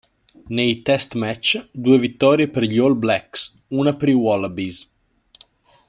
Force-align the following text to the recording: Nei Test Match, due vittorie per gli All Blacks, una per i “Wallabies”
Nei 0.47 0.81
Test 0.81 1.13
Match, 1.13 1.67
due 1.71 1.99
vittorie 1.99 2.47
per 2.47 2.63
gli 2.63 2.79
All 2.79 2.97
Blacks, 2.97 3.61
una 3.67 3.93
per 3.95 4.09
i 4.09 4.13
“Wallabies” 4.13 4.89